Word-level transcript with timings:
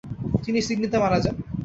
তিনি 0.43 0.59
সিডনিতে 0.67 0.97
মারা 1.03 1.19
যান। 1.23 1.35